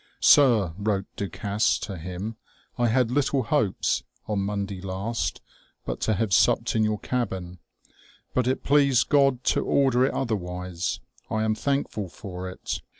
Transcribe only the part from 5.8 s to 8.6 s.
but to have supp'd in your cabbin; but